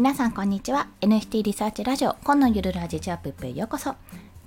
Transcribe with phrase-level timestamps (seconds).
[0.00, 0.88] 皆さんこんにちは。
[1.02, 3.96] NFT リサーチラジオ今のゆるラジチャップへようこそ。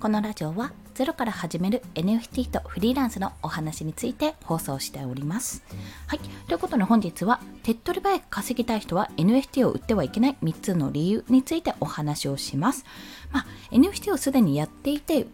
[0.00, 5.62] このラジオはゼロから始める NFT とフリーランスのお話について放送しております。
[6.08, 6.18] はい。
[6.48, 12.84] ということで本日は手っ取り早く稼ぎたい人は NFT を売ってはいけない3つの理由についてお話をします。
[13.30, 15.28] まあ NFT をすでにやっていて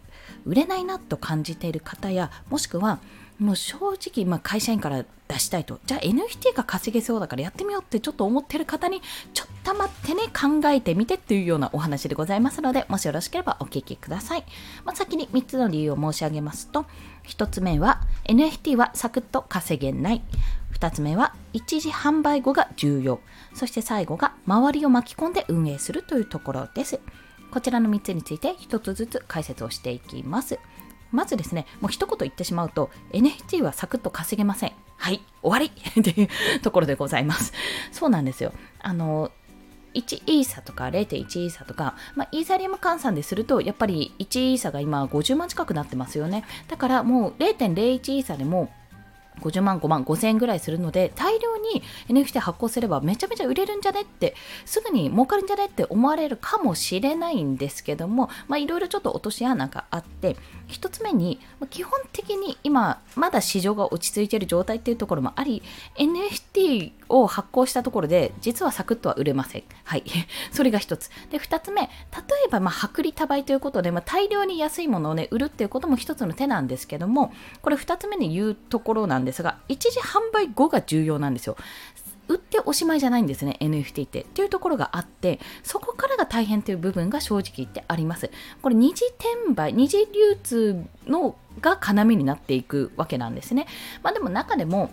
[0.45, 2.99] 売れないなと感じている方やもしくは
[3.39, 5.81] もう正直、まあ、会社員から出したいと。
[5.87, 9.01] じゃあ NFT が稼げそうだからやってみようってちょっと思ってる方に
[9.33, 14.45] ちょっと待ってね考えてみてっていうようなお話でございますのでもしよろしければお聞きください、
[14.85, 16.87] まあ、先に3つの理由を申し上げますと
[17.29, 20.23] 1つ目は NFT はサクッと稼げない
[20.73, 23.21] 2つ目は一時販売後が重要
[23.55, 26.99] そして最後が周りを巻き込んで運営するというところです
[27.53, 30.59] こちらの3つについて1つずつ解説をしていきます
[31.13, 34.73] まずですね、もう一言言ってしまうと、NFT はサクッと稼げません。
[34.97, 35.67] はい、終わり
[36.01, 37.53] っていうところでございます。
[37.91, 38.53] そうなんですよ。
[38.81, 39.33] あの、
[39.95, 46.45] 1イーサとか0.1イーサとか、まあ、イーサリアム換算ですると、やっぱり1イーサが今50万近くなってますよね。
[46.69, 48.71] だからもう0.01イーサでも
[49.41, 60.37] 50万5万5000円ぐらいするので大量に NFT 発行すればめちゃめちゃ売れるんじゃねってすぐに儲かるんじゃねって思われるかもしれないんですけどもいろいろちょっと落とし穴があって
[60.69, 65.63] 1つ目に基本的に今まだ市場が落ち着いている状態っていうところもあり
[65.97, 69.63] NFT を発行したところで実はサクッとは売れません。
[69.85, 70.05] はい。
[70.53, 71.11] それが1つ。
[71.31, 71.89] で、2つ目、例
[72.47, 81.57] えばまあ薄利多売ということで、まあ、大量に安いものをね売るっていうことも1つの手なんですけどもこれ2つ目に言うところなんんですが一時販売後が重要なんですよ。
[82.29, 84.23] 売っておしまいじゃないんですね NFT って。
[84.23, 88.31] っていうところがあってそこからが大変という部分が正直言ってあります。
[88.63, 93.67] これ二次転売二次流通のが要になっていくわけなんですね。
[94.03, 94.91] まあでも中でも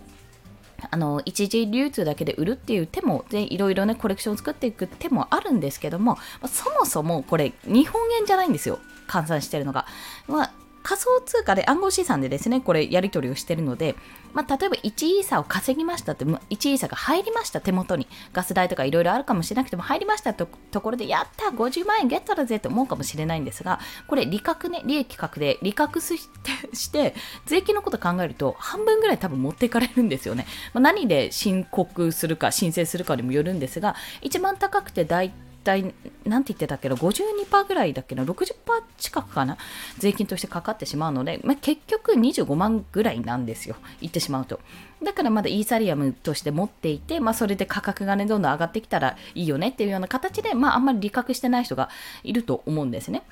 [0.90, 8.78] あの一時流通だけで売るっていう手もでいろいろねコレクションを作っていく手もあるんですけどもそもそもこれ日本円じゃないんですよ。
[9.08, 9.86] 換算してるのが、
[10.28, 10.52] まあ、
[10.88, 13.94] 仮想通貨で暗号資産でですね、これやり取りをしてるので、
[14.32, 16.38] まあ、例えば1イーサを稼ぎましたって、1
[16.70, 30.46] イーサが入りました手元に、ガス代とかいろいろあるかもしれなくても入りましたとところで、やった !50 万円ゲットだぜと思うかもしれないんですが、これ利確ね、利益確で利確して、税金のこと考えると半分ぐらい多分持っていかれるんですよね。
[30.72, 38.54] まあ、何で申告するか、申請するかにもよるんですが、一番高くて大体体、なんて言ってたけど、52%ぐらいだっけど、60%
[38.96, 39.58] 近くかな、
[39.98, 44.60] 税金としてかかってしまうので、まあ、結局25万ぐらいなんですよ、言ってしまうと。
[45.02, 51.90] だからまだイーサリアムとして持っていて、まあ、それで価格がね、どんどん上がってきたらいいよねっていうような形で、まあ、あんまり理覚してない人が
[52.24, 53.22] いると思うんですね。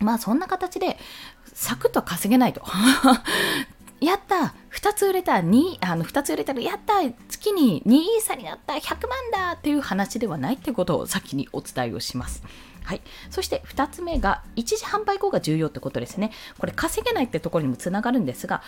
[0.00, 0.96] まあそんな形で
[1.52, 2.62] サクッと稼げないと
[4.00, 12.44] やった2つ売れた2あの2つ売れたらやった月に2イーサになった100万だっていう話ではないってことを先にお伝えをします。
[12.84, 16.30] はい、そして2つ目が一時販売後が重要ってことですね。
[16.58, 18.62] これ稼げないってところにもつながるんですが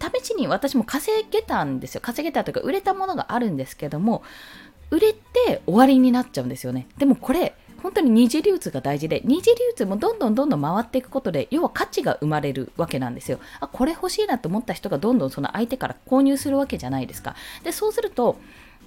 [0.00, 2.00] 試しに私も稼げたんですよ。
[2.00, 4.22] 稼げたというか売れたものがあるんですけども
[4.90, 6.86] 売れて終わりになっちゃうんですよね。
[6.96, 13.40] でもこれ本当に二次流通が大事で二次流通もどんどんどんどん回っていくことで要は価値が生まれるわけなんですよ。
[13.60, 17.36] あこれ欲しいなと思った人がどんどんその相手から購入するわけじゃないですか。
[17.62, 18.38] でそうすると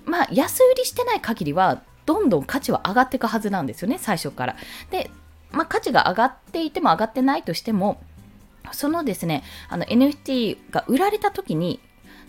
[0.06, 4.56] まあ安売りしてない限りはどんどん価値は上がっていくはずなんですよね最初から。
[4.90, 5.12] で、
[5.52, 8.02] まあ、価値が上がっていても上がってないとしても
[8.72, 11.80] そのですね、あの NFT が売られた時に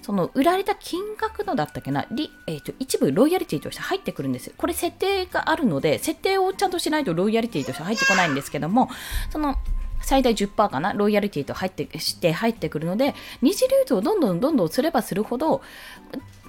[0.03, 2.07] その売られた金額のだったっけな、
[2.47, 4.53] えーと、一部ロイヤリティとして入ってくるんです。
[4.57, 8.89] これ設定があるので、設定をちゃんとしないとロイヤリティとして入ってこないんですけども、
[9.31, 9.57] その
[10.01, 15.61] 最大10%かな、ロイヤリティと入ってして入ってくるので、二次流通をどんどんどんどんすればするほど、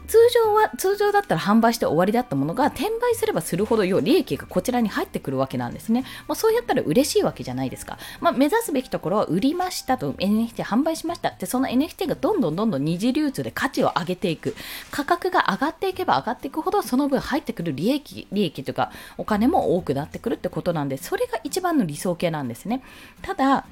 [0.09, 6.03] 通常は、通常だったら販売して終わりだったものが、転売すればするほど、要利益がこちらに入ってくるわけなんですね。
[6.27, 7.99] まあ、そうやったら嬉しいわけじゃないですか。
[8.19, 14.55] まあ、目指すべきところは、売りましたと、NFT 販売しましたって、その NFT がどんどんどんどん二次流通で価値を上げていく。
[14.89, 22.81] 価格が上がっていけば上がっていくほど、その分入ってくる利益、利益というか、お金も多くなってくるってことなんで、それが一番の理想形なんですね。
[23.21, 23.67] ただ、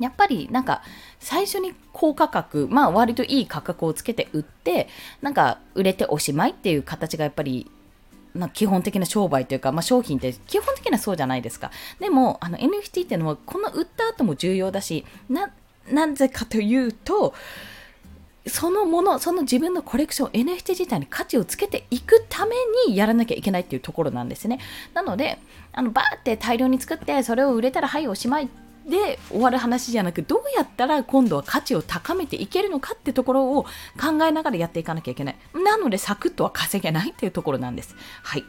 [0.00, 0.82] やっぱりなんか
[1.20, 4.88] 最初に高価格、まあ割といい価格をつけて売って、
[5.22, 7.70] なんか売れておしまいっていう形がやっぱり
[8.34, 11.70] ま、基本的な商売というか、まあ、商品って基本的にはそうじゃないですか。
[11.98, 15.50] でも、あの NFT っていうのはこの売った後も重要だし、な、
[15.90, 17.34] なぜかというと、
[18.46, 22.54] そのもの、その自分のコレクション、NFT 自体に価値をつけていくため
[22.86, 24.60] にやらなきゃいけないっていうところなんですね。
[24.94, 25.38] なので、
[25.72, 28.48] あのバーって大量に作って、それを売れたらはいおしまい
[28.90, 33.62] で終わる話じゃなくどうやったら今度は価値を高めていけるのかってところを
[33.98, 35.36] 考えながらやっていかなきゃいけない。
[35.54, 37.96] なのでサクッとは稼げないっていうところなんです。
[38.22, 38.44] はい。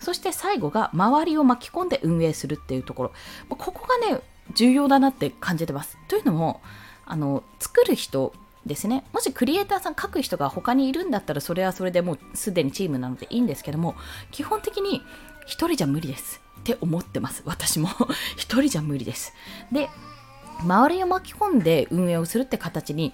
[0.00, 3.12] そして最後が周りを巻き込んで運営するっていうところ。
[3.48, 4.20] ここがね
[4.54, 5.96] 重要だなって感じてます。
[6.08, 6.60] というのも
[7.06, 8.32] あの作る人
[8.66, 9.04] ですね。
[9.12, 13.96] もしクリエイターさん書く人が他にいるんだったらそれはそれでもうすでにチームなのでいいんですけども
[14.30, 15.02] 基本的に
[15.46, 17.42] 1人じゃ無理ですって思ってます。
[17.44, 17.88] 私も。
[18.36, 19.32] 1人じゃ無理です。
[19.70, 19.88] で
[20.60, 23.12] 周りを巻き込んで運営をするって形に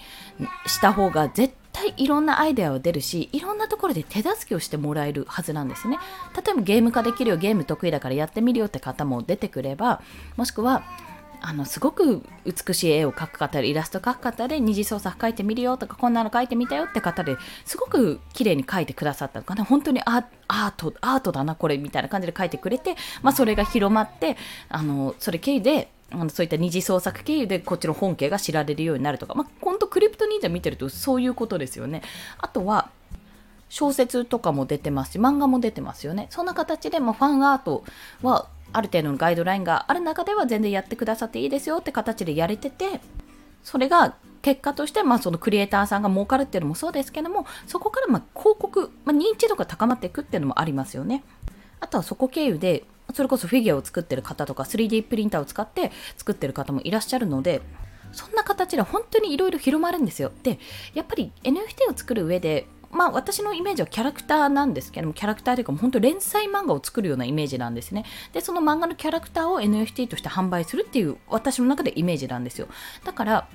[0.66, 5.98] した方が絶対いろんなアイデアは出るしいろんなところで手助けをしてもらえるはずなんですね。
[6.34, 10.02] 例えばゲーム化できるよゲーム得意だからやってみるよって方も出てくれば
[10.36, 10.82] もしくは
[11.40, 20.24] あのすごく美しい絵を描く方イラスト描く方で二次創作描いてみるよとかこんなの描いてみたよって方ですごく綺麗に描いてくださったのかな本当にアー
[20.76, 24.36] トアートだなこれみたいな感じで描いてくれて、まあ、それが広まって
[24.68, 32.02] あのそれ経由であのそういった二次創作経由でこっちの本家が知られるようになるとか、まあ、本当クリプト忍者見てるとそういうことですよね。
[32.38, 32.90] あとは
[33.68, 36.28] 小説とかも出てますし漫画も出てますよね。
[36.30, 37.84] そんな形で、まあ、ファンアート
[38.22, 43.00] はある程度のガイドラインがある中では全然やってくださっていいですよって形でやれてて
[43.62, 51.24] それが結果として、まあ、そのクリエイターさんが儲かるっていうのもそうですけどもそこからま広告、まあ、認知度が高まっていくっていうのもありますよね。
[51.80, 52.84] あとはそこ経由で
[53.14, 57.62] それこそフィギュアを作ってる方とか 3D プリンターを使って作ってる方もいらっしゃるので
[58.12, 60.32] そんな形で本当にいろいろ広まるんですよ。
[60.42, 60.58] で
[60.94, 68.04] やっぱり NFT を作る上でまあ私のイメージはキャラクターなんですけども、キャラクターというか本当連載漫画を作るようなイメージなんですね。
[68.32, 72.68] で、その漫画のキャラクターを NFT として販売するっていう私の中でイメージなんですよ。
[73.04, 73.48] だから、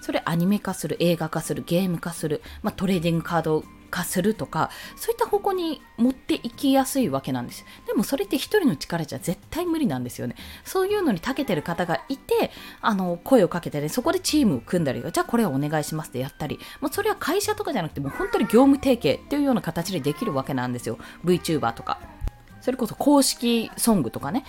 [0.00, 3.64] それアニメ化する、映画化する、ゲーム化する、まあ、トレーディングカード
[3.94, 7.64] 化するとかそういった方向に持っていきやすいわけなんです。
[7.86, 10.34] でもそれって一人の力じゃ絶対無理なんですよね。
[10.64, 12.50] そういうのに長けてる方がいて
[12.80, 20.98] あの声をかけてねそこでチームを組んだりじゃあこれをお願いしますってやったりもうそれは会社とかじゃなくてもう本当に業務提携っていうような形でできるわけなんですよ。
[21.24, 22.00] VTuber とか。
[22.60, 24.44] それこそ公式ソングとかね。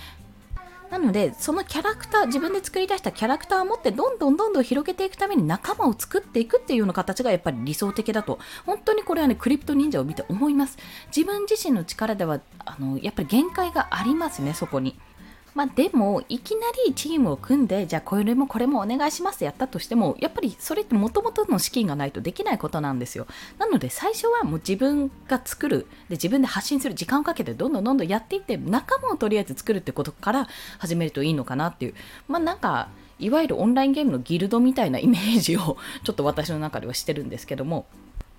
[0.91, 10.77] なのでそのキャラクター自分で作り出したキャラクターを持ってどんどんどんどん広げていくために仲間を作っていくっていうような形がやっぱり理想的だと本当にこれはねクリプト忍者を見て思います
[11.15, 14.97] 自分自身の力ではあのやっぱり限界がありますねそこに。
[15.55, 23.25] まあ、でも、いきなりチームを組んで、じゃあこれもこれもお願いしますやったとしても、やっぱりそれってもともとの資金がないとできないことなんですよ。
[23.57, 31.95] なので、最初はもう自分が作る、で自分で発信する時間をかけて、どんどんどんどんやっていって、仲間をとりあえず作るってことから始めるといいのかなっていう。
[32.27, 37.85] まあなんか、いわゆるオンラインゲームのギルドみたいなイメージをちょっと私の中ではしてるんですけども、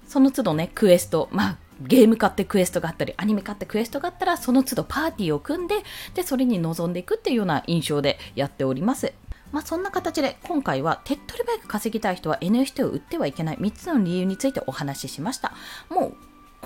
[0.06, 5.76] その都度ね、クエスト、まあ、ゲーム買ってクエストがあったり、アニメ買ってクエストがあったら、その都度パーティーを組んで、
[6.14, 9.12] で、それに臨んでいくっていうような印象でやっております。
[9.52, 15.52] まあ、そんな形で今回は手っ取り早く稼ぎたい人は NFT を売ってはいけない3つの理由についてお話ししました。
[15.88, 16.16] もう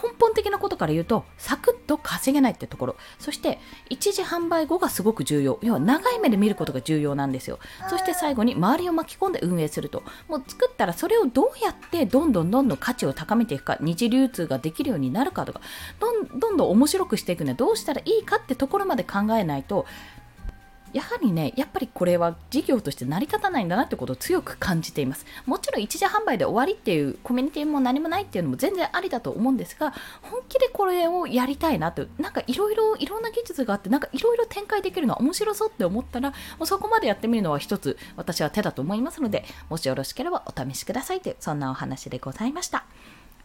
[0.02, 2.96] 根本的なことから言うと、サクッと稼げないってところ。
[3.18, 3.58] そして、
[3.88, 5.58] 一時販売後がすごく重要。
[5.62, 7.58] 要は長い目で見ることが重要なんですよ。
[7.88, 10.02] そして最後に周りを巻き込んで運営すると。
[10.28, 15.60] もう作ったらそれをどうやってどんどんどんどん価値を高めていくか、二次流通ができるようになるかとか、
[15.98, 19.86] どんどんどん面白くしていくにはどうしたらいいかってところまで考えないと、
[20.92, 25.24] やはりね、やっぱりこれは事業として成り立たないんだなってことを強く感じています。
[25.46, 29.92] もちろん一時販売で終わりっていうコミュニティも何もないっていうのも全然ありだと思うんですが、
[30.22, 42.84] 本気でこれをやりたいなって、なんかいろいろいろんな技術があって、なんかいろいろ展開できるのは面白そうって思ったら、もうそこまでやってみるのは一つ私は手だと思いますので、もしよろしければお試しくださいという、そんなお話でございました。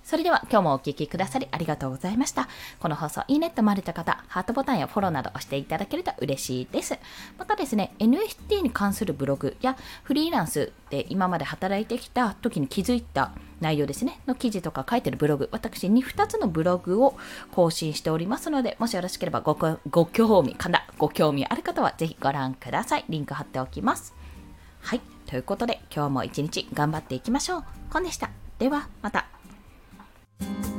[0.05, 2.47] それでは今日もお聴きくださりありがとうございました。
[2.79, 6.99] この放送いいねと思われた方、ハートボタンやフォローなど押していただけると嬉しいです。
[7.39, 17.17] またですね、NFT に関するブログやフリーランスで今まで働いてきた時に気づいた内容ですね、の記事とか書いてるブログ、私に2つのブログを
[17.51, 19.57] 更新しておりますので、もしよろしければご
[19.89, 23.05] ご興味、かな、ご興味ある方はぜひご覧ください。
[23.09, 24.13] リンク貼っておきます。
[24.81, 25.01] はい。
[25.25, 27.63] ということで、今日も一日頑張っていきましょう。
[27.89, 28.29] コンでした。
[28.59, 29.34] では、また。
[30.39, 30.74] Thank you